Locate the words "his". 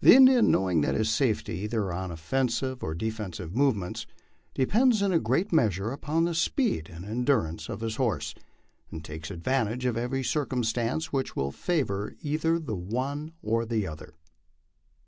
0.94-1.10, 7.80-7.96